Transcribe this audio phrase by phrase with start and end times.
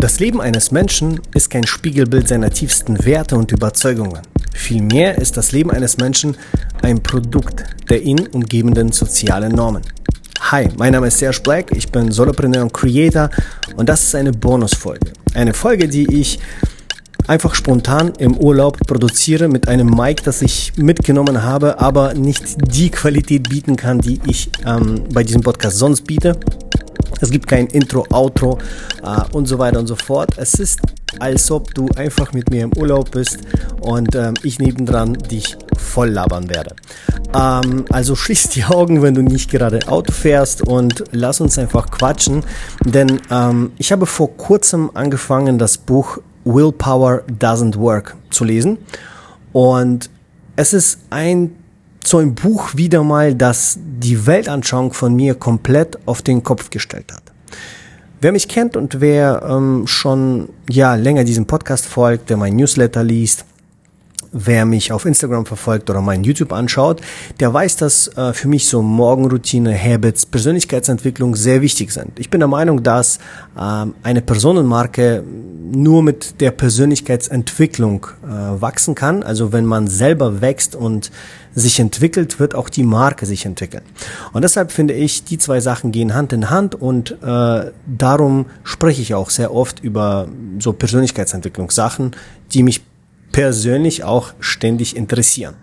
[0.00, 4.22] Das Leben eines Menschen ist kein Spiegelbild seiner tiefsten Werte und Überzeugungen.
[4.54, 6.36] Vielmehr ist das Leben eines Menschen
[6.82, 9.82] ein Produkt der ihn umgebenden sozialen Normen.
[10.50, 13.28] Hi, mein Name ist Serge Black, ich bin Solopreneur und Creator
[13.76, 15.12] und das ist eine Bonusfolge.
[15.34, 16.38] Eine Folge, die ich
[17.26, 22.90] einfach spontan im Urlaub produziere mit einem Mic, das ich mitgenommen habe, aber nicht die
[22.90, 26.38] Qualität bieten kann, die ich ähm, bei diesem Podcast sonst biete.
[27.20, 28.58] Es gibt kein Intro, Outro
[29.02, 30.30] äh, und so weiter und so fort.
[30.36, 30.80] Es ist,
[31.18, 33.38] als ob du einfach mit mir im Urlaub bist
[33.80, 36.74] und ähm, ich nebendran dich voll labern werde.
[37.34, 41.90] Ähm, also schließ die Augen, wenn du nicht gerade Auto fährst und lass uns einfach
[41.90, 42.44] quatschen.
[42.84, 48.78] Denn ähm, ich habe vor kurzem angefangen, das Buch Willpower Doesn't Work zu lesen.
[49.52, 50.10] Und
[50.56, 51.56] es ist ein
[52.04, 57.12] so ein Buch wieder mal, das die Weltanschauung von mir komplett auf den Kopf gestellt
[57.12, 57.22] hat.
[58.20, 63.02] Wer mich kennt und wer ähm, schon ja länger diesem Podcast folgt, der mein Newsletter
[63.02, 63.44] liest,
[64.32, 67.00] wer mich auf Instagram verfolgt oder mein YouTube anschaut,
[67.38, 72.18] der weiß, dass äh, für mich so Morgenroutine, Habits, Persönlichkeitsentwicklung sehr wichtig sind.
[72.18, 73.18] Ich bin der Meinung, dass
[73.58, 75.22] ähm, eine Personenmarke
[75.74, 79.22] nur mit der Persönlichkeitsentwicklung äh, wachsen kann.
[79.22, 81.10] Also wenn man selber wächst und
[81.54, 83.82] sich entwickelt, wird auch die Marke sich entwickeln.
[84.32, 89.02] Und deshalb finde ich, die zwei Sachen gehen Hand in Hand und äh, darum spreche
[89.02, 92.16] ich auch sehr oft über so Persönlichkeitsentwicklungssachen,
[92.52, 92.82] die mich
[93.32, 95.54] persönlich auch ständig interessieren.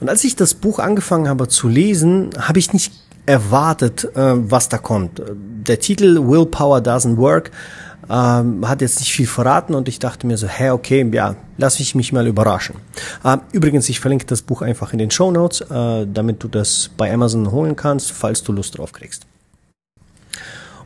[0.00, 2.92] Und als ich das Buch angefangen habe zu lesen, habe ich nicht
[3.26, 5.22] erwartet, äh, was da kommt.
[5.36, 7.50] Der Titel Willpower Doesn't Work
[8.08, 11.78] ähm, hat jetzt nicht viel verraten und ich dachte mir so, hä, okay, ja, lass
[11.80, 12.76] ich mich mal überraschen.
[13.24, 16.90] Ähm, übrigens, ich verlinke das Buch einfach in den Show Notes, äh, damit du das
[16.96, 19.26] bei Amazon holen kannst, falls du Lust drauf kriegst.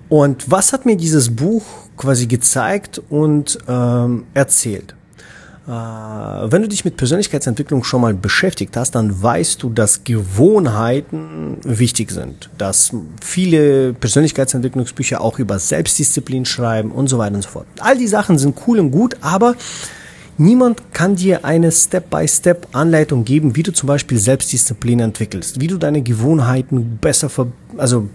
[0.09, 1.65] Und was hat mir dieses Buch
[1.97, 4.95] quasi gezeigt und ähm, erzählt?
[5.67, 11.59] Äh, wenn du dich mit Persönlichkeitsentwicklung schon mal beschäftigt hast, dann weißt du, dass Gewohnheiten
[11.63, 12.93] wichtig sind, dass
[13.23, 17.67] viele Persönlichkeitsentwicklungsbücher auch über Selbstdisziplin schreiben und so weiter und so fort.
[17.79, 19.55] All die Sachen sind cool und gut, aber
[20.37, 26.03] niemand kann dir eine Step-by-Step-Anleitung geben, wie du zum Beispiel Selbstdisziplin entwickelst, wie du deine
[26.03, 27.31] Gewohnheiten besser,
[27.77, 28.09] also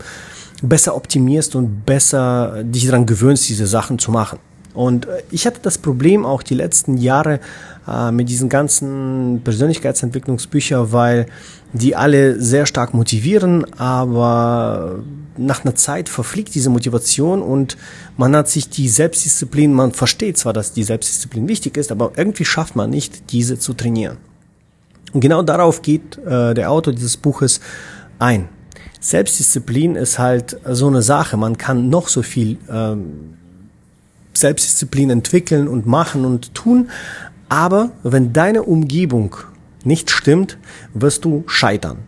[0.62, 4.40] besser optimierst und besser dich daran gewöhnst, diese Sachen zu machen.
[4.78, 7.40] Und äh, ich hatte das Problem auch die letzten Jahre
[7.88, 11.26] äh, mit diesen ganzen Persönlichkeitsentwicklungsbüchern, weil
[11.74, 15.00] die alle sehr stark motivieren, aber
[15.36, 17.76] nach einer Zeit verfliegt diese Motivation und
[18.18, 22.46] man hat sich die Selbstdisziplin, man versteht zwar, dass die Selbstdisziplin wichtig ist, aber irgendwie
[22.46, 24.18] schafft man nicht, diese zu trainieren.
[25.12, 27.62] Und genau darauf geht äh, der Autor dieses Buches
[28.20, 28.48] ein.
[29.00, 31.38] Selbstdisziplin ist halt so eine Sache.
[31.38, 33.37] Man kann noch so viel ähm,
[34.40, 36.90] Selbstdisziplin entwickeln und machen und tun.
[37.50, 39.36] Aber wenn deine Umgebung
[39.84, 40.58] nicht stimmt,
[40.94, 42.00] wirst du scheitern.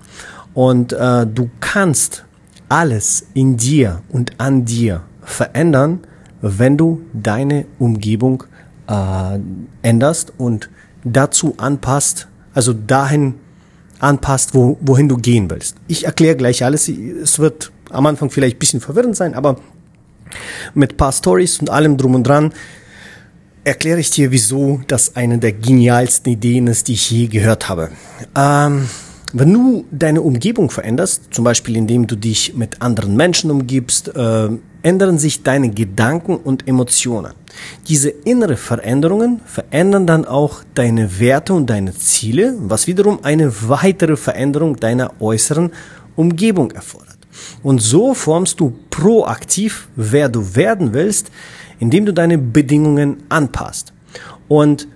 [0.53, 2.25] Und äh, du kannst
[2.67, 6.01] alles in dir und an dir verändern,
[6.41, 8.43] wenn du deine Umgebung
[8.87, 9.39] äh,
[9.81, 10.69] änderst und
[11.03, 13.35] dazu anpasst, also dahin
[13.99, 15.75] anpasst, wo, wohin du gehen willst.
[15.87, 16.87] Ich erkläre gleich alles.
[16.87, 19.57] Es wird am Anfang vielleicht ein bisschen verwirrend sein, aber
[20.73, 22.53] mit paar Stories und allem drum und dran
[23.63, 27.89] erkläre ich dir, wieso das eine der genialsten Ideen ist, die ich je gehört habe.
[28.35, 28.87] Ähm,
[29.31, 34.49] wenn du deine Umgebung veränderst, zum Beispiel indem du dich mit anderen Menschen umgibst, äh,
[34.81, 37.33] ändern sich deine Gedanken und Emotionen.
[37.87, 44.15] Diese innere Veränderungen verändern dann auch deine Werte und deine Ziele, was wiederum eine weitere
[44.15, 45.71] Veränderung deiner äußeren
[46.15, 47.18] Umgebung erfordert.
[47.63, 51.31] Und so formst du proaktiv, wer du werden willst,
[51.79, 53.93] indem du deine Bedingungen anpasst.
[54.47, 54.87] Und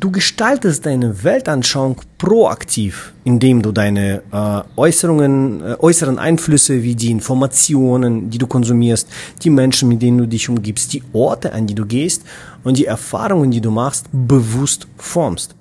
[0.00, 7.10] du gestaltest deine Weltanschauung proaktiv, indem du deine äh, Äußerungen, äh, äußeren Einflüsse wie die
[7.10, 9.08] Informationen, die du konsumierst,
[9.42, 12.24] die Menschen, mit denen du dich umgibst, die Orte, an die du gehst
[12.64, 15.54] und die Erfahrungen, die du machst, bewusst formst.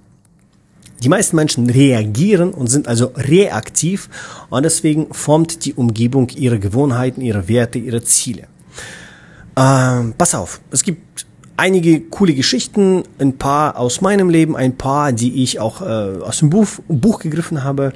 [1.03, 4.09] Die meisten Menschen reagieren und sind also reaktiv
[4.49, 8.47] und deswegen formt die Umgebung ihre Gewohnheiten, ihre Werte, ihre Ziele.
[9.55, 11.25] Ähm, pass auf, es gibt
[11.59, 15.85] einige coole Geschichten, ein paar aus meinem Leben, ein paar, die ich auch äh,
[16.21, 17.93] aus dem Buch, Buch gegriffen habe.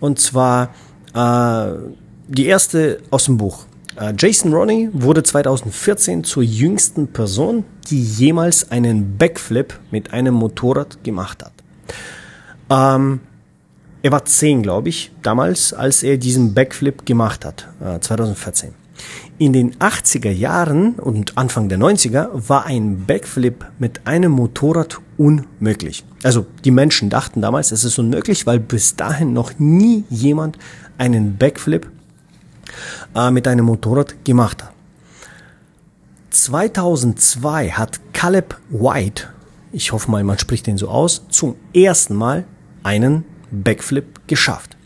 [0.00, 0.74] Und zwar
[1.14, 1.72] äh,
[2.28, 3.64] die erste aus dem Buch.
[3.98, 11.02] Äh, Jason Roney wurde 2014 zur jüngsten Person, die jemals einen Backflip mit einem Motorrad
[11.02, 11.52] gemacht hat.
[12.70, 13.20] Ähm,
[14.02, 18.74] er war zehn, glaube ich, damals, als er diesen Backflip gemacht hat, äh, 2014.
[19.38, 26.04] In den 80er Jahren und Anfang der 90er war ein Backflip mit einem Motorrad unmöglich.
[26.24, 30.58] Also die Menschen dachten damals, es ist unmöglich, weil bis dahin noch nie jemand
[30.96, 31.88] einen Backflip
[33.14, 34.72] äh, mit einem Motorrad gemacht hat.
[36.30, 39.28] 2002 hat Caleb White,
[39.72, 42.44] ich hoffe mal, man spricht den so aus, zum ersten Mal
[42.88, 44.78] einen Backflip geschafft.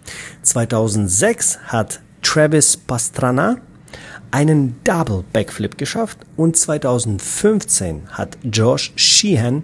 [0.42, 3.58] 2006 hat Travis Pastrana
[4.32, 9.62] einen Double Backflip geschafft und 2015 hat Josh Sheehan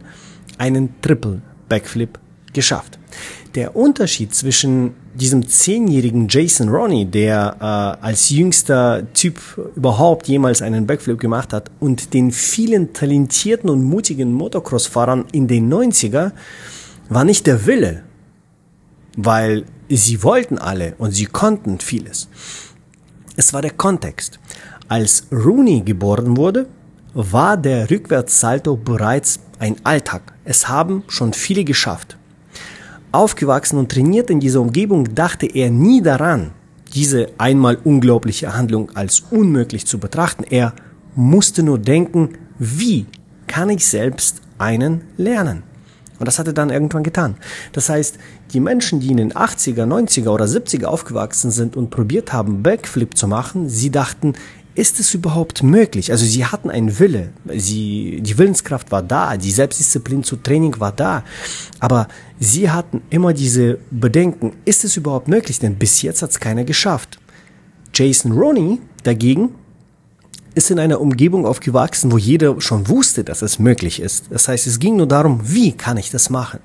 [0.56, 2.20] einen Triple Backflip
[2.52, 3.00] geschafft.
[3.56, 9.40] Der Unterschied zwischen diesem zehnjährigen Jason Ronnie, der äh, als jüngster Typ
[9.74, 15.72] überhaupt jemals einen Backflip gemacht hat, und den vielen talentierten und mutigen Motocross-Fahrern in den
[15.72, 16.30] 90er,
[17.08, 18.04] war nicht der Wille,
[19.20, 22.28] weil sie wollten alle und sie konnten vieles.
[23.36, 24.38] Es war der Kontext.
[24.86, 26.66] Als Rooney geboren wurde,
[27.14, 30.32] war der Rückwärtssalto bereits ein Alltag.
[30.44, 32.16] Es haben schon viele geschafft.
[33.10, 36.52] Aufgewachsen und trainiert in dieser Umgebung dachte er nie daran,
[36.94, 40.44] diese einmal unglaubliche Handlung als unmöglich zu betrachten.
[40.48, 40.74] Er
[41.16, 43.06] musste nur denken, wie
[43.48, 45.67] kann ich selbst einen lernen?
[46.18, 47.36] Und das hat er dann irgendwann getan.
[47.72, 48.18] Das heißt,
[48.52, 53.16] die Menschen, die in den 80er, 90er oder 70er aufgewachsen sind und probiert haben, Backflip
[53.16, 54.34] zu machen, sie dachten,
[54.78, 56.12] ist es überhaupt möglich?
[56.12, 60.92] Also sie hatten einen Wille, sie, die Willenskraft war da, die Selbstdisziplin zu Training war
[60.92, 61.24] da,
[61.80, 62.06] aber
[62.38, 65.58] sie hatten immer diese Bedenken, ist es überhaupt möglich?
[65.58, 67.18] Denn bis jetzt hat es keiner geschafft.
[67.92, 69.50] Jason Roney dagegen
[70.58, 74.24] ist in einer Umgebung aufgewachsen, wo jeder schon wusste, dass es möglich ist.
[74.30, 76.58] Das heißt, es ging nur darum, wie kann ich das machen?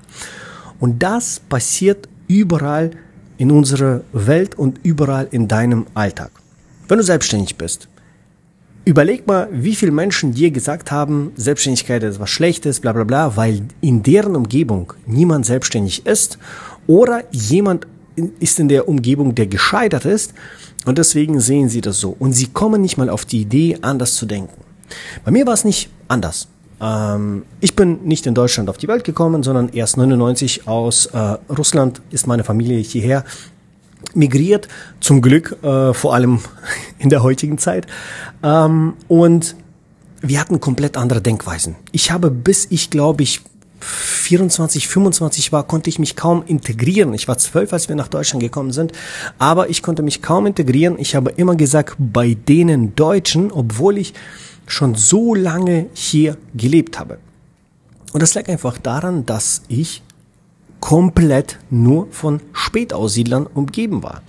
[0.80, 2.90] Und das passiert überall
[3.38, 6.32] in unserer Welt und überall in deinem Alltag.
[6.88, 7.88] Wenn du selbstständig bist,
[8.86, 13.34] Überleg mal, wie viele Menschen dir gesagt haben, Selbstständigkeit ist was Schlechtes, bla bla bla,
[13.34, 16.36] weil in deren Umgebung niemand selbstständig ist
[16.86, 17.86] oder jemand
[18.40, 20.34] ist in der Umgebung, der gescheitert ist
[20.84, 22.14] und deswegen sehen sie das so.
[22.18, 24.52] Und sie kommen nicht mal auf die Idee, anders zu denken.
[25.24, 26.48] Bei mir war es nicht anders.
[26.80, 31.18] Ähm, ich bin nicht in Deutschland auf die Welt gekommen, sondern erst 99 aus äh,
[31.50, 33.24] Russland ist meine Familie hierher
[34.14, 34.68] migriert,
[35.00, 36.40] zum Glück, äh, vor allem
[36.98, 37.86] in der heutigen Zeit.
[38.42, 39.56] Ähm, und
[40.20, 41.76] wir hatten komplett andere Denkweisen.
[41.92, 43.42] Ich habe bis ich glaube ich
[43.84, 47.12] 24, 25 war, konnte ich mich kaum integrieren.
[47.14, 48.92] Ich war zwölf, als wir nach Deutschland gekommen sind,
[49.38, 50.96] aber ich konnte mich kaum integrieren.
[50.98, 54.14] Ich habe immer gesagt, bei denen Deutschen, obwohl ich
[54.66, 57.18] schon so lange hier gelebt habe.
[58.12, 60.02] Und das lag einfach daran, dass ich
[60.80, 64.22] komplett nur von Spätaussiedlern umgeben war.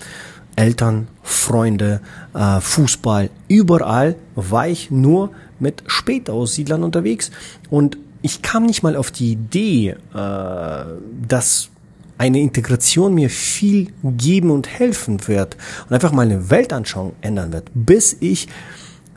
[0.56, 2.02] Eltern, Freunde,
[2.34, 7.32] äh, Fußball, überall war ich nur mit Spätaussiedlern unterwegs
[7.70, 9.96] und ich kam nicht mal auf die Idee, äh,
[11.28, 11.70] dass
[12.18, 15.58] eine Integration mir viel geben und helfen wird
[15.88, 18.48] und einfach meine Weltanschauung ändern wird, bis ich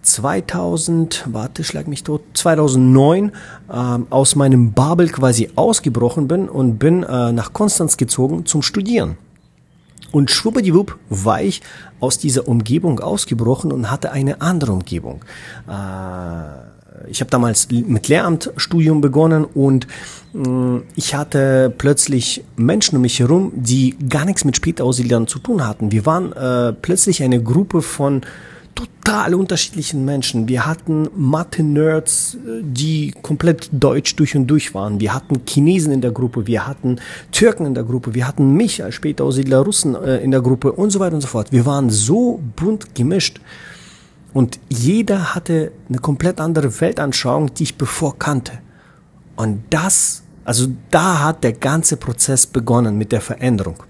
[0.03, 3.33] 2000, warte, schlag mich tot, 2009
[3.73, 9.17] ähm, aus meinem Babel quasi ausgebrochen bin und bin äh, nach Konstanz gezogen zum Studieren.
[10.13, 11.63] Und schwuppdiwupp war ich
[11.99, 15.25] aus dieser Umgebung ausgebrochen und hatte eine andere Umgebung.
[15.67, 16.78] Äh,
[17.09, 19.87] ich habe damals mit Lehramtstudium begonnen und
[20.35, 25.67] äh, ich hatte plötzlich Menschen um mich herum, die gar nichts mit Spätaussiedlern zu tun
[25.67, 25.93] hatten.
[25.93, 28.23] Wir waren äh, plötzlich eine Gruppe von
[28.75, 30.49] total unterschiedlichen Menschen.
[30.49, 35.01] Wir hatten Mathe-Nerds, die komplett deutsch durch und durch waren.
[35.01, 37.01] Wir hatten Chinesen in der Gruppe, wir hatten
[37.33, 40.73] Türken in der Gruppe, wir hatten mich als später Aussiedler Russen äh, in der Gruppe
[40.73, 41.51] und so weiter und so fort.
[41.51, 43.41] Wir waren so bunt gemischt.
[44.39, 48.53] Und jeder hatte eine komplett andere Weltanschauung, die ich bevor kannte.
[49.35, 53.83] Und das, also da hat der ganze Prozess begonnen mit der Veränderung.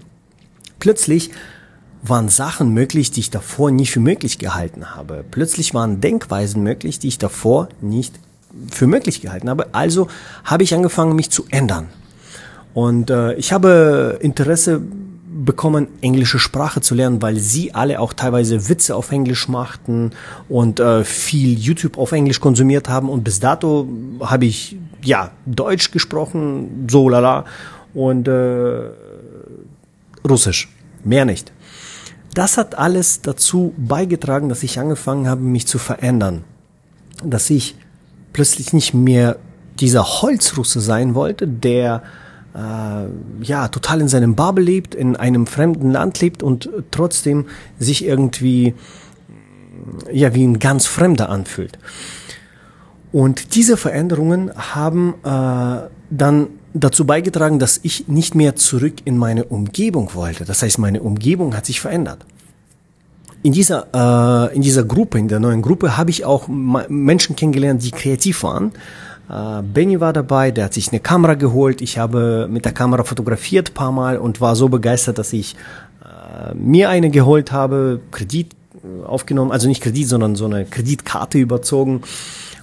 [0.79, 1.29] Plötzlich
[2.01, 5.23] waren Sachen möglich, die ich davor nie für möglich gehalten habe.
[5.29, 8.19] Plötzlich waren Denkweisen möglich, die ich davor nicht
[8.71, 9.75] für möglich gehalten habe.
[9.75, 10.07] Also
[10.45, 11.89] habe ich angefangen, mich zu ändern.
[12.73, 14.81] Und äh, ich habe Interesse
[15.31, 20.11] bekommen, englische Sprache zu lernen, weil sie alle auch teilweise Witze auf Englisch machten
[20.47, 23.09] und äh, viel YouTube auf Englisch konsumiert haben.
[23.09, 23.87] Und bis dato
[24.21, 27.45] habe ich ja Deutsch gesprochen, so lala,
[27.93, 28.89] und äh,
[30.27, 30.69] Russisch.
[31.03, 31.51] Mehr nicht.
[32.33, 36.43] Das hat alles dazu beigetragen, dass ich angefangen habe, mich zu verändern.
[37.23, 37.75] Dass ich
[38.33, 39.37] plötzlich nicht mehr
[39.79, 42.03] dieser Holzrusse sein wollte, der
[42.55, 47.45] äh, ja total in seinem Bubble lebt, in einem fremden Land lebt und trotzdem
[47.79, 48.73] sich irgendwie
[50.11, 51.77] ja wie ein ganz Fremder anfühlt.
[53.11, 59.45] Und diese Veränderungen haben äh, dann dazu beigetragen, dass ich nicht mehr zurück in meine
[59.45, 60.45] Umgebung wollte.
[60.45, 62.25] Das heißt, meine Umgebung hat sich verändert.
[63.41, 67.83] In dieser, äh, in dieser Gruppe, in der neuen Gruppe, habe ich auch Menschen kennengelernt,
[67.83, 68.73] die kreativ waren.
[69.29, 71.81] Äh, Benny war dabei, der hat sich eine Kamera geholt.
[71.81, 75.55] Ich habe mit der Kamera fotografiert paar Mal und war so begeistert, dass ich
[76.03, 81.37] äh, mir eine geholt habe, Kredit äh, aufgenommen, also nicht Kredit, sondern so eine Kreditkarte
[81.37, 82.01] überzogen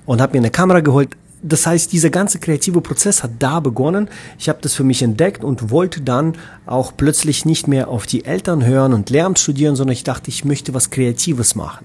[0.04, 1.11] und habe mir eine Kamera geholt.
[1.42, 4.08] Das heißt, dieser ganze kreative Prozess hat da begonnen.
[4.38, 6.32] Ich habe das für mich entdeckt und wollte dann
[6.64, 10.44] auch plötzlich nicht mehr auf die Eltern hören und Lehramt studieren, sondern ich dachte, ich
[10.44, 11.85] möchte was Kreatives machen.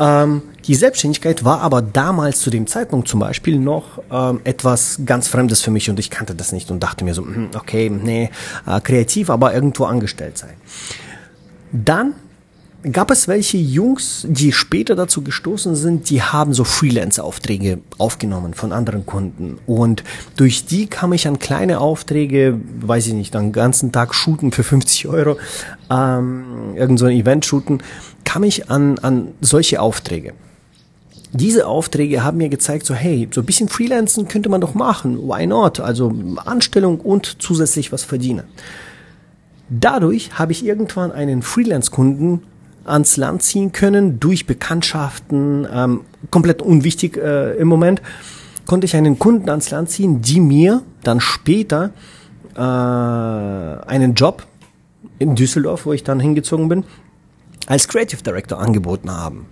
[0.00, 5.28] Ähm, die Selbstständigkeit war aber damals zu dem Zeitpunkt zum Beispiel noch ähm, etwas ganz
[5.28, 8.30] Fremdes für mich und ich kannte das nicht und dachte mir so, hm, okay, nee,
[8.66, 10.54] äh, kreativ, aber irgendwo angestellt sein.
[11.72, 12.14] Dann
[12.92, 18.72] gab es welche Jungs, die später dazu gestoßen sind, die haben so Freelance-Aufträge aufgenommen von
[18.72, 19.58] anderen Kunden.
[19.66, 20.04] Und
[20.36, 24.62] durch die kam ich an kleine Aufträge, weiß ich nicht, einen ganzen Tag shooten für
[24.62, 25.38] 50 Euro,
[25.90, 27.82] ähm, irgend so ein Event shooten,
[28.24, 30.34] kam ich an, an solche Aufträge.
[31.32, 35.18] Diese Aufträge haben mir gezeigt, so hey, so ein bisschen Freelancen könnte man doch machen,
[35.28, 35.80] why not?
[35.80, 36.14] Also
[36.44, 38.44] Anstellung und zusätzlich was verdienen.
[39.68, 42.42] Dadurch habe ich irgendwann einen Freelance-Kunden
[42.88, 48.02] ans Land ziehen können durch Bekanntschaften, ähm, komplett unwichtig äh, im Moment,
[48.66, 51.90] konnte ich einen Kunden ans Land ziehen, die mir dann später
[52.54, 54.46] äh, einen Job
[55.18, 56.84] in Düsseldorf, wo ich dann hingezogen bin,
[57.66, 59.46] als Creative Director angeboten haben.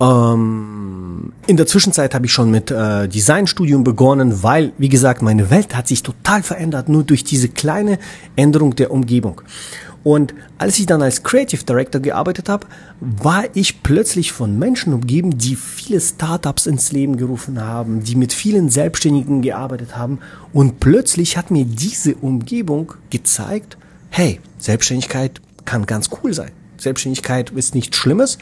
[0.00, 5.50] Ähm, in der Zwischenzeit habe ich schon mit äh, Designstudium begonnen, weil, wie gesagt, meine
[5.50, 7.98] Welt hat sich total verändert, nur durch diese kleine
[8.34, 9.42] Änderung der Umgebung.
[10.02, 12.66] Und als ich dann als Creative Director gearbeitet habe,
[13.00, 18.32] war ich plötzlich von Menschen umgeben, die viele Startups ins Leben gerufen haben, die mit
[18.32, 20.20] vielen Selbstständigen gearbeitet haben.
[20.52, 23.76] Und plötzlich hat mir diese Umgebung gezeigt,
[24.08, 26.50] hey, Selbstständigkeit kann ganz cool sein.
[26.78, 28.38] Selbstständigkeit ist nichts Schlimmes.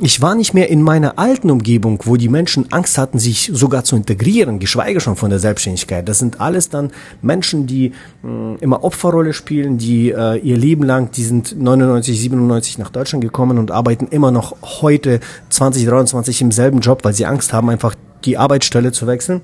[0.00, 3.84] Ich war nicht mehr in meiner alten Umgebung, wo die Menschen Angst hatten, sich sogar
[3.84, 6.08] zu integrieren, geschweige schon von der Selbstständigkeit.
[6.08, 6.90] Das sind alles dann
[7.22, 12.20] Menschen, die mh, mm, immer Opferrolle spielen, die äh, ihr Leben lang, die sind 99,
[12.20, 15.20] 97 nach Deutschland gekommen und arbeiten immer noch heute
[15.50, 19.42] 2023 im selben Job, weil sie Angst haben, einfach die Arbeitsstelle zu wechseln.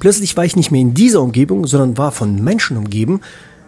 [0.00, 3.20] Plötzlich war ich nicht mehr in dieser Umgebung, sondern war von Menschen umgeben,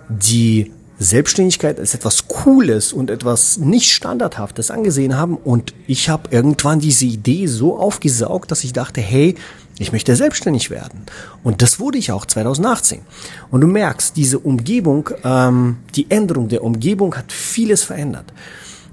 [0.08, 5.36] die Selbstständigkeit als etwas Cooles und etwas nicht Standardhaftes angesehen haben.
[5.36, 9.34] Und ich habe irgendwann diese Idee so aufgesaugt, dass ich dachte, hey,
[9.78, 11.02] ich möchte selbstständig werden.
[11.44, 13.02] Und das wurde ich auch 2018.
[13.50, 18.32] Und du merkst, diese Umgebung, ähm, die Änderung der Umgebung hat vieles verändert.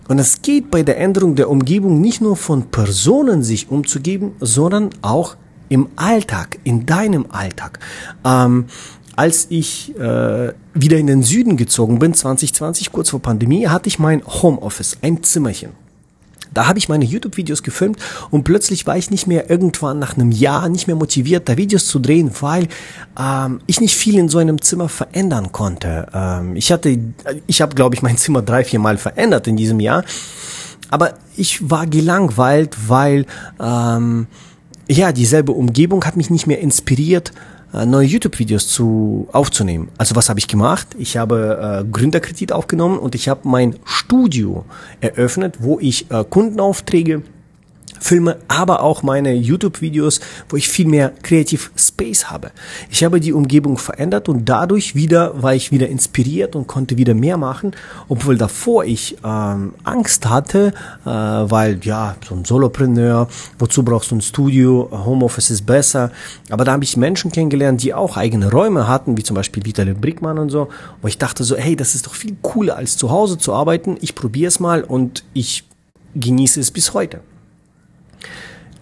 [0.10, 4.89] Und es geht bei der Änderung der Umgebung nicht nur von Personen sich umzugeben, sondern
[5.01, 5.38] auch
[5.69, 7.79] im Alltag, in deinem Alltag.
[8.25, 8.65] Ähm,
[9.15, 14.00] als ich äh, wieder in den Süden gezogen bin, 2020, kurz vor Pandemie, hatte ich
[14.00, 15.72] mein Homeoffice, ein Zimmerchen.
[16.53, 17.98] Da habe ich meine YouTube-Videos gefilmt
[18.29, 21.88] und plötzlich war ich nicht mehr irgendwann nach einem Jahr nicht mehr motiviert, da Videos
[21.88, 22.67] zu drehen, weil
[23.20, 26.08] ähm, ich nicht viel in so einem Zimmer verändern konnte.
[26.13, 27.00] Ähm, ich hatte,
[27.48, 30.03] ich habe, glaube ich, mein Zimmer drei, vier Mal verändert in diesem Jahr,
[30.89, 33.25] aber ich war gelangweilt, weil
[33.60, 34.27] ähm,
[34.88, 37.32] ja dieselbe Umgebung hat mich nicht mehr inspiriert
[37.73, 39.89] neue YouTube-Videos zu aufzunehmen.
[39.97, 40.87] Also was habe ich gemacht?
[40.97, 44.65] Ich habe äh, Gründerkredit aufgenommen und ich habe mein Studio
[45.01, 47.23] eröffnet, wo ich äh, Kundenaufträge
[48.03, 50.19] Filme, aber auch meine YouTube-Videos,
[50.50, 52.51] wo ich viel mehr Creative Space habe.
[52.91, 57.13] Ich habe die Umgebung verändert und dadurch wieder war ich wieder inspiriert und konnte wieder
[57.13, 57.72] mehr machen,
[58.10, 60.74] obwohl davor ich ähm, Angst hatte,
[61.05, 66.12] äh, weil ja, so ein Solopreneur, wozu brauchst du ein Studio, Homeoffice ist besser,
[66.50, 69.93] aber da habe ich Menschen kennengelernt, die auch eigene Räume hatten, wie zum Beispiel Vitali
[69.93, 70.67] Brickmann und so,
[71.01, 73.95] wo ich dachte so, hey, das ist doch viel cooler als zu Hause zu arbeiten,
[74.01, 75.63] ich probiere es mal und ich
[76.15, 77.22] genieße es bis heute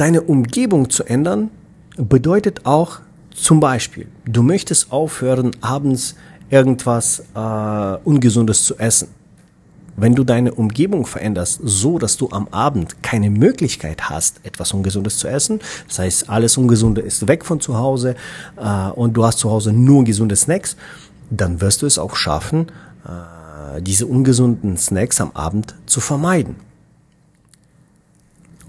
[0.01, 1.51] deine Umgebung zu ändern,
[1.95, 3.01] bedeutet auch
[3.35, 6.15] zum Beispiel, du möchtest aufhören, abends
[6.49, 9.09] irgendwas äh, Ungesundes zu essen.
[9.95, 15.19] Wenn du deine Umgebung veränderst, so dass du am Abend keine Möglichkeit hast, etwas Ungesundes
[15.19, 18.15] zu essen, das heißt, alles Ungesunde ist weg von zu Hause
[18.57, 20.77] äh, und du hast zu Hause nur gesunde Snacks,
[21.29, 22.71] dann wirst du es auch schaffen,
[23.05, 26.70] äh, diese ungesunden Snacks am Abend zu vermeiden.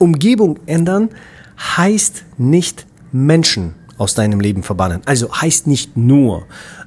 [0.02, 1.10] Umgebung ändern
[1.58, 5.02] heißt nicht Menschen aus deinem Leben verbannen.
[5.06, 6.46] Also heißt nicht nur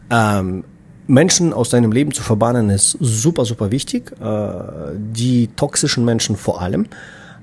[0.09, 0.65] ähm,
[1.07, 4.11] Menschen aus deinem Leben zu verbannen ist super, super wichtig.
[4.19, 6.85] Äh, die toxischen Menschen vor allem.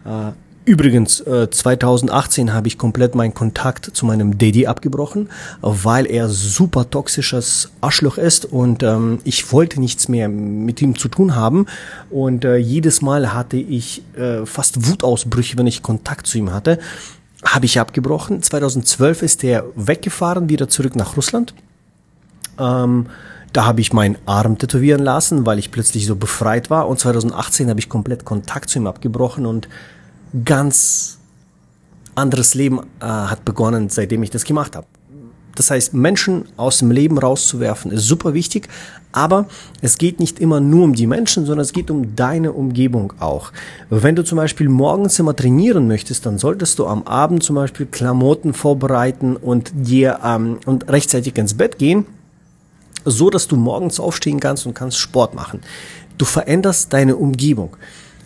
[0.05, 0.33] Äh,
[0.65, 5.29] Übrigens, äh, 2018 habe ich komplett meinen Kontakt zu meinem Daddy abgebrochen,
[5.61, 11.09] weil er super toxisches Arschloch ist und ähm, ich wollte nichts mehr mit ihm zu
[11.09, 11.67] tun haben.
[12.11, 16.79] Und äh, jedes Mal hatte ich äh, fast Wutausbrüche, wenn ich Kontakt zu ihm hatte.
[17.45, 18.41] Habe ich abgebrochen.
[18.41, 21.55] 2012 ist er weggefahren, wieder zurück nach Russland.
[22.61, 23.07] Ähm,
[23.53, 26.87] da habe ich meinen Arm tätowieren lassen, weil ich plötzlich so befreit war.
[26.87, 29.69] Und 2018 habe ich komplett Kontakt zu ihm abgebrochen und
[30.45, 31.19] ganz
[32.15, 34.87] anderes Leben äh, hat begonnen, seitdem ich das gemacht habe.
[35.55, 38.69] Das heißt, Menschen aus dem Leben rauszuwerfen, ist super wichtig,
[39.13, 39.47] aber
[39.83, 43.53] es geht nicht immer nur um die Menschen, sondern es geht um deine Umgebung auch.
[43.91, 47.85] Wenn du zum Beispiel morgens immer trainieren möchtest, dann solltest du am Abend zum Beispiel
[47.85, 52.07] Klamotten vorbereiten und dir ähm, und rechtzeitig ins Bett gehen,
[53.05, 55.61] so dass du morgens aufstehen kannst und kannst Sport machen.
[56.17, 57.77] Du veränderst deine Umgebung.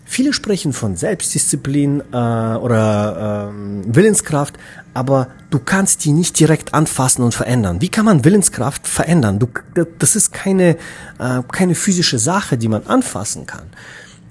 [0.09, 4.57] Viele sprechen von Selbstdisziplin äh, oder äh, Willenskraft,
[4.93, 7.81] aber du kannst die nicht direkt anfassen und verändern.
[7.81, 9.37] Wie kann man Willenskraft verändern?
[9.37, 9.49] Du,
[9.99, 10.77] das ist keine,
[11.19, 13.65] äh, keine physische Sache, die man anfassen kann.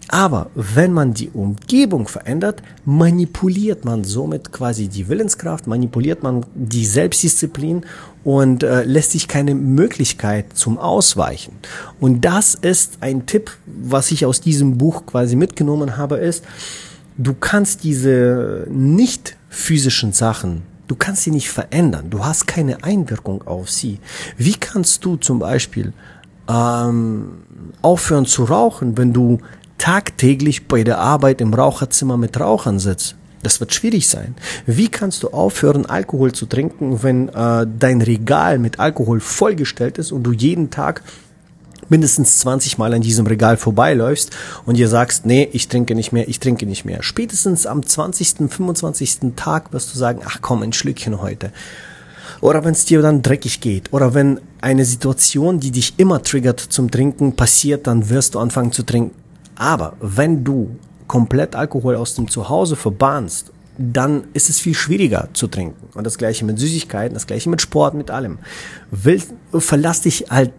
[0.08, 6.86] Aber wenn man die Umgebung verändert, manipuliert man somit quasi die Willenskraft, manipuliert man die
[6.86, 7.84] Selbstdisziplin
[8.22, 11.52] und äh, lässt sich keine Möglichkeit zum Ausweichen.
[11.98, 16.44] Und das ist ein Tipp, was ich aus diesem Buch quasi mitgenommen habe, ist,
[17.18, 22.10] du kannst diese nicht physischen Sachen Du kannst sie nicht verändern.
[22.10, 23.98] Du hast keine Einwirkung auf sie.
[24.36, 25.92] Wie kannst du zum Beispiel
[26.48, 27.42] ähm,
[27.82, 29.38] aufhören zu rauchen, wenn du
[29.78, 33.16] tagtäglich bei der Arbeit im Raucherzimmer mit Rauchern sitzt.
[33.42, 34.34] Das wird schwierig sein.
[34.66, 40.10] Wie kannst du aufhören, Alkohol zu trinken, wenn äh, dein Regal mit Alkohol vollgestellt ist
[40.10, 41.02] und du jeden Tag
[41.88, 44.30] mindestens 20 Mal an diesem Regal vorbeiläufst
[44.64, 47.02] und dir sagst, nee, ich trinke nicht mehr, ich trinke nicht mehr.
[47.02, 49.18] Spätestens am 20., 25.
[49.36, 51.52] Tag wirst du sagen, ach komm, ein Schlückchen heute.
[52.40, 53.92] Oder wenn es dir dann dreckig geht.
[53.92, 58.72] Oder wenn eine Situation, die dich immer triggert zum Trinken, passiert, dann wirst du anfangen
[58.72, 59.25] zu trinken.
[59.56, 65.48] Aber wenn du komplett Alkohol aus dem Zuhause verbannst, dann ist es viel schwieriger zu
[65.48, 65.88] trinken.
[65.94, 68.38] Und das gleiche mit Süßigkeiten, das gleiche mit Sport, mit allem.
[68.90, 70.52] Will, verlass dich halt,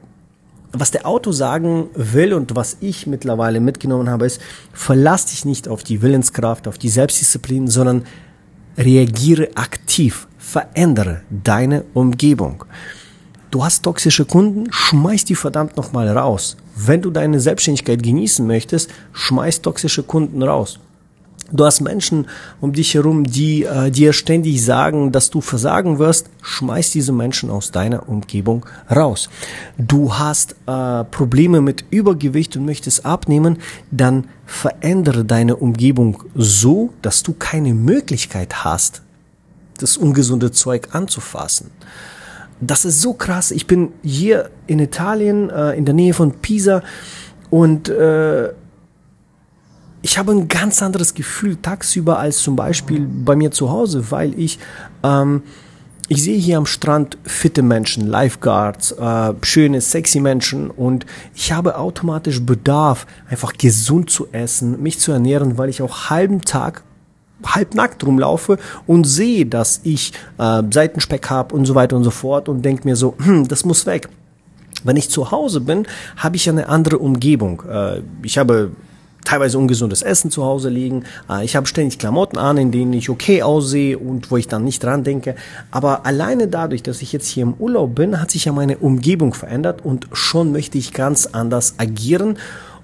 [0.71, 4.41] was der Auto sagen will und was ich mittlerweile mitgenommen habe, ist,
[4.73, 8.05] verlass dich nicht auf die Willenskraft, auf die Selbstdisziplin, sondern
[8.77, 12.65] reagiere aktiv, verändere deine Umgebung.
[13.49, 16.57] Du hast toxische Kunden, schmeiß die verdammt nochmal raus.
[16.79, 20.79] Wenn du deine Selbstständigkeit genießen möchtest, schmeiß toxische Kunden raus.
[21.51, 22.27] Du hast Menschen
[22.59, 26.29] um dich herum, die äh, dir ständig sagen, dass du versagen wirst.
[26.41, 29.29] Schmeiß diese Menschen aus deiner Umgebung raus.
[29.77, 33.59] Du hast äh, Probleme mit Übergewicht und möchtest abnehmen,
[33.91, 39.01] dann verändere deine Umgebung so, dass du keine Möglichkeit hast,
[39.77, 41.71] das ungesunde Zeug anzufassen.
[42.59, 43.51] Das ist so krass.
[43.51, 46.81] Ich bin hier in Italien, äh, in der Nähe von Pisa
[47.49, 48.49] und äh,
[50.01, 54.37] ich habe ein ganz anderes Gefühl tagsüber als zum Beispiel bei mir zu Hause, weil
[54.39, 54.59] ich
[55.03, 55.43] ähm,
[56.09, 61.77] ich sehe hier am Strand fitte Menschen, Lifeguards, äh, schöne, sexy Menschen und ich habe
[61.77, 66.83] automatisch Bedarf, einfach gesund zu essen, mich zu ernähren, weil ich auch halben Tag
[67.45, 72.49] halbnackt rumlaufe und sehe, dass ich äh, Seitenspeck habe und so weiter und so fort
[72.49, 74.09] und denke mir so, hm, das muss weg.
[74.83, 77.63] Wenn ich zu Hause bin, habe ich eine andere Umgebung.
[77.69, 78.71] Äh, ich habe
[79.27, 81.03] teilweise ungesundes Essen zu Hause liegen.
[81.29, 84.63] Äh, ich habe ständig Klamotten an, in denen ich okay aussehe und wo ich dann
[84.63, 85.35] nicht dran denke.
[85.69, 89.33] Aber alleine dadurch, dass ich jetzt hier im Urlaub bin, hat sich ja meine Umgebung
[89.33, 92.37] verändert und schon möchte ich ganz anders agieren.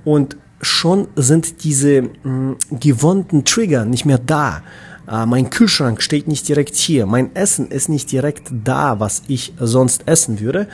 [0.04, 4.64] Und schon sind diese mh, mm, gewohnten Trigger nicht mehr da.
[5.08, 7.06] Äh, mein Kühlschrank steht nicht direkt hier.
[7.06, 10.68] Mein Essen ist nicht direkt da, was ich sonst essen würde.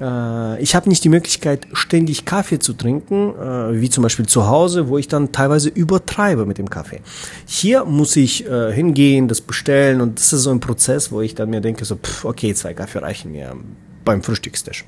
[0.00, 4.46] Äh, ich habe nicht die Möglichkeit, ständig Kaffee zu trinken, äh, wie zum Beispiel zu
[4.46, 7.00] Hause, wo ich dann teilweise übertreibe mit dem Kaffee.
[7.46, 11.34] Hier muss ich äh, hingehen, das bestellen und das ist so ein Prozess, wo ich
[11.34, 13.56] dann mir denke, so, pff, okay, zwei Kaffee reichen mir
[14.04, 14.84] beim Frühstückstisch.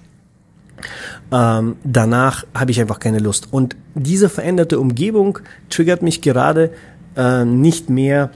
[1.30, 3.48] Ähm, danach habe ich einfach keine Lust.
[3.50, 5.38] Und diese veränderte Umgebung
[5.70, 6.70] triggert mich gerade
[7.16, 8.30] äh, nicht mehr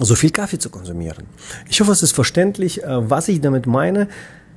[0.00, 1.26] so viel Kaffee zu konsumieren.
[1.68, 4.08] Ich hoffe, es ist verständlich, äh, was ich damit meine.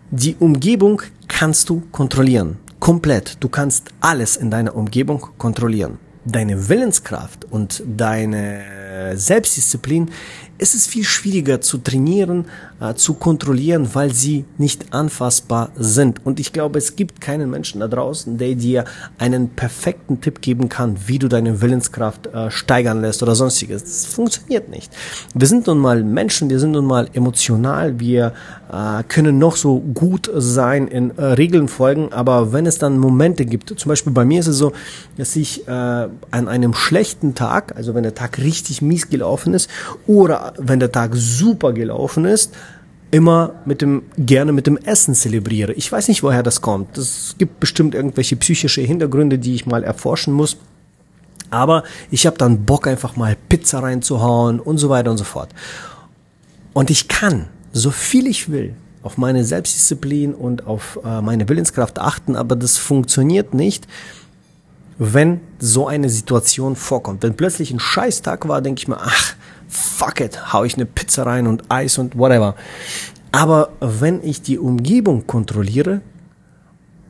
[0.09, 2.57] Die Umgebung kannst du kontrollieren.
[2.79, 3.37] Komplett.
[3.41, 5.99] Du kannst alles in deiner Umgebung kontrollieren.
[6.25, 10.09] Deine Willenskraft und deine Selbstdisziplin
[10.59, 12.45] es ist viel schwieriger zu trainieren,
[12.79, 16.25] äh, zu kontrollieren, weil sie nicht anfassbar sind.
[16.25, 18.85] Und ich glaube, es gibt keinen Menschen da draußen, der dir
[19.17, 23.83] einen perfekten Tipp geben kann, wie du deine Willenskraft äh, steigern lässt oder sonstiges.
[23.83, 24.91] Das funktioniert nicht.
[25.33, 28.33] Wir sind nun mal Menschen, wir sind nun mal emotional, wir
[28.71, 33.45] äh, können noch so gut sein in äh, Regeln folgen, aber wenn es dann Momente
[33.45, 34.73] gibt, zum Beispiel bei mir ist es so,
[35.17, 39.69] dass ich äh, an einem schlechten Tag, also wenn der Tag richtig mies gelaufen ist,
[40.05, 42.53] oder wenn der Tag super gelaufen ist,
[43.09, 45.73] immer mit dem gerne mit dem Essen zelebriere.
[45.73, 46.97] Ich weiß nicht, woher das kommt.
[46.97, 50.57] Es gibt bestimmt irgendwelche psychische Hintergründe, die ich mal erforschen muss.
[51.49, 55.49] Aber ich habe dann Bock einfach mal Pizza reinzuhauen und so weiter und so fort.
[56.73, 61.99] Und ich kann so viel ich will auf meine Selbstdisziplin und auf äh, meine Willenskraft
[61.99, 63.87] achten, aber das funktioniert nicht,
[64.97, 67.23] wenn so eine Situation vorkommt.
[67.23, 69.35] Wenn plötzlich ein Scheißtag war, denke ich mir, ach,
[69.67, 72.55] fuck it, hau ich eine Pizza rein und Eis und whatever.
[73.31, 76.01] Aber wenn ich die Umgebung kontrolliere,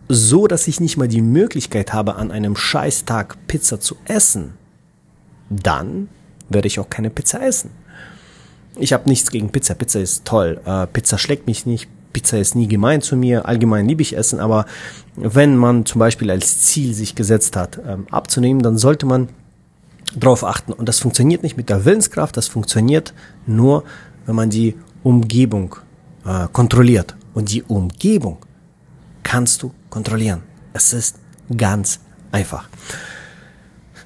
[0.10, 4.54] so dass ich nicht mal die Möglichkeit habe, an einem Scheißtag Pizza zu essen,
[5.50, 6.10] dann
[6.50, 7.72] werde ich auch keine Pizza essen.
[8.80, 9.74] Ich habe nichts gegen Pizza.
[9.74, 10.60] Pizza ist toll.
[10.66, 11.90] Äh, Pizza schlägt mich nicht.
[12.14, 13.46] Pizza ist nie gemein zu mir.
[13.46, 14.66] Allgemein liebe ich Essen, aber
[15.16, 19.30] wenn man zum Beispiel als Ziel sich gesetzt hat, ähm, abzunehmen, dann sollte man
[20.16, 20.74] drauf achten.
[20.74, 23.14] Und das funktioniert nicht mit der Willenskraft, das funktioniert
[23.46, 23.84] nur,
[24.26, 25.76] wenn man die Umgebung
[26.26, 27.16] äh, kontrolliert.
[27.34, 28.38] Und die Umgebung
[29.24, 30.42] kannst du kontrollieren.
[30.74, 31.20] Es ist
[31.56, 32.00] ganz
[32.32, 32.70] einfach.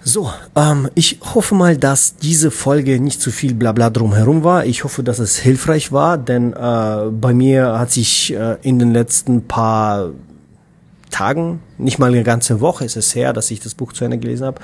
[0.04, 4.66] So, ähm, ich hoffe mal, dass diese Folge nicht zu viel Blabla drumherum war.
[4.66, 8.94] Ich hoffe, dass es hilfreich war, denn äh, bei mir hat sich äh, in den
[8.94, 10.10] letzten paar
[11.12, 14.18] Tagen, nicht mal eine ganze Woche ist es her, dass ich das Buch zu Ende
[14.18, 14.62] gelesen habe,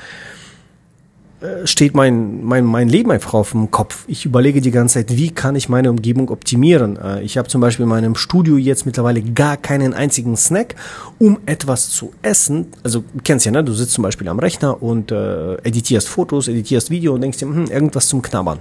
[1.66, 4.06] steht mein, mein, mein Leben einfach auf dem Kopf.
[4.08, 6.98] Ich überlege die ganze Zeit, wie kann ich meine Umgebung optimieren.
[6.98, 10.76] Äh, ich habe zum Beispiel in meinem Studio jetzt mittlerweile gar keinen einzigen Snack,
[11.20, 12.68] um etwas zu essen.
[12.84, 13.64] Also du kennst ja, ne?
[13.64, 17.46] Du sitzt zum Beispiel am Rechner und äh, editierst Fotos, editierst Video und denkst dir,
[17.46, 18.60] hm, irgendwas zum Knabbern.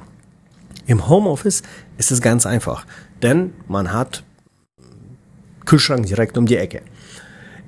[0.87, 1.62] Im Homeoffice
[1.97, 2.87] ist es ganz einfach,
[3.23, 4.23] denn man hat
[5.65, 6.83] Kühlschrank direkt um die Ecke.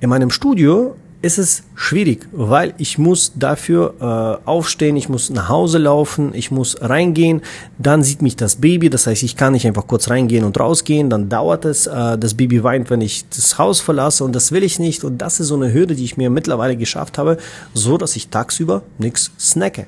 [0.01, 5.49] In meinem Studio ist es schwierig, weil ich muss dafür äh, aufstehen, ich muss nach
[5.49, 7.43] Hause laufen, ich muss reingehen,
[7.77, 11.11] dann sieht mich das Baby, das heißt, ich kann nicht einfach kurz reingehen und rausgehen,
[11.11, 14.63] dann dauert es, äh, das Baby weint, wenn ich das Haus verlasse und das will
[14.63, 17.39] ich nicht und das ist so eine Hürde, die ich mir mittlerweile geschafft habe,
[17.75, 19.87] so dass ich tagsüber nichts snacke.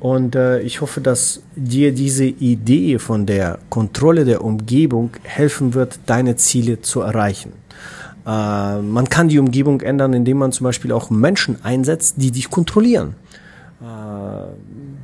[0.00, 6.00] Und äh, ich hoffe, dass dir diese Idee von der Kontrolle der Umgebung helfen wird,
[6.06, 7.52] deine Ziele zu erreichen.
[8.26, 12.50] Äh, man kann die Umgebung ändern, indem man zum Beispiel auch Menschen einsetzt, die dich
[12.50, 13.14] kontrollieren.
[13.80, 13.84] Äh,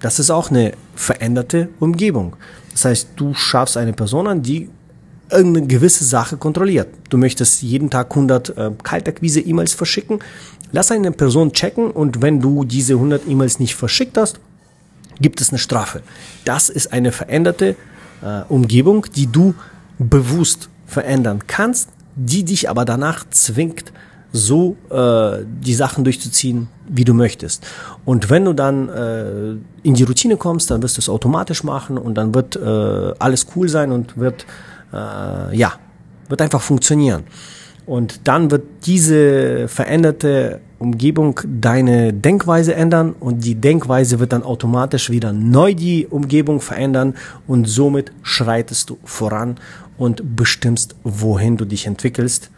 [0.00, 2.36] das ist auch eine veränderte Umgebung.
[2.72, 4.68] Das heißt, du schaffst eine Person an, die
[5.30, 6.88] irgendeine gewisse Sache kontrolliert.
[7.10, 10.20] Du möchtest jeden Tag 100 äh, Kaltakquise-E-Mails verschicken.
[10.72, 14.40] Lass eine Person checken und wenn du diese 100 E-Mails nicht verschickt hast,
[15.20, 16.02] gibt es eine Strafe.
[16.44, 17.76] Das ist eine veränderte
[18.22, 19.54] äh, Umgebung, die du
[19.98, 23.92] bewusst verändern kannst, die dich aber danach zwingt,
[24.30, 27.66] so äh, die Sachen durchzuziehen, wie du möchtest.
[28.04, 29.50] Und wenn du dann äh,
[29.82, 33.46] in die Routine kommst, dann wirst du es automatisch machen und dann wird äh, alles
[33.56, 34.44] cool sein und wird
[34.92, 35.72] äh, ja
[36.28, 37.24] wird einfach funktionieren.
[37.86, 45.08] Und dann wird diese veränderte Umgebung deine Denkweise ändern und die Denkweise wird dann automatisch
[45.08, 47.14] wieder neu die Umgebung verändern
[47.46, 49.56] und somit schreitest du voran
[49.98, 52.50] und bestimmst, wohin du dich entwickelst.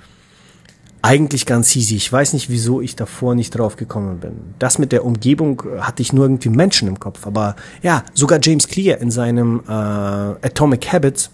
[1.02, 1.96] Eigentlich ganz easy.
[1.96, 4.32] Ich weiß nicht, wieso ich davor nicht drauf gekommen bin.
[4.58, 7.26] Das mit der Umgebung hatte ich nur irgendwie Menschen im Kopf.
[7.26, 11.30] Aber ja, sogar James Clear in seinem äh, Atomic Habits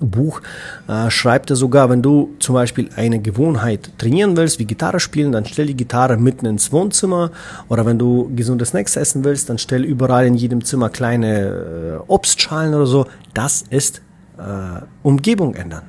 [0.00, 0.40] Buch
[0.88, 5.32] äh, schreibt er sogar, wenn du zum Beispiel eine Gewohnheit trainieren willst, wie Gitarre spielen,
[5.32, 7.30] dann stell die Gitarre mitten ins Wohnzimmer.
[7.68, 11.98] Oder wenn du gesunde Snacks essen willst, dann stell überall in jedem Zimmer kleine äh,
[12.06, 13.06] Obstschalen oder so.
[13.34, 14.02] Das ist
[14.38, 15.84] äh, Umgebung ändern.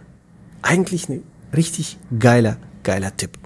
[0.61, 1.23] Eigentlich ein
[1.55, 3.37] richtig geiler, geiler Tipp.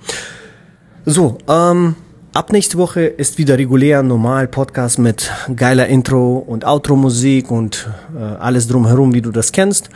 [1.05, 1.95] So, ähm,
[2.33, 8.21] ab nächste Woche ist wieder regulär normal Podcast mit geiler Intro und Outro-Musik und äh,
[8.21, 9.89] alles drumherum, wie du das kennst.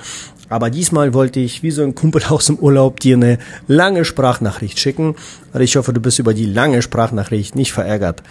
[0.49, 3.37] Aber diesmal wollte ich wie so ein Kumpel aus dem Urlaub dir eine
[3.67, 5.15] lange Sprachnachricht schicken.
[5.57, 8.23] Ich hoffe, du bist über die lange Sprachnachricht nicht verärgert.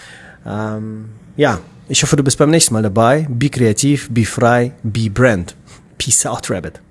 [0.47, 1.07] Ähm,
[1.37, 3.27] ja, ich hoffe, du bist beim nächsten Mal dabei.
[3.29, 5.55] Be kreativ, be frei, be brand.
[6.05, 6.84] Peace out, Rabbit.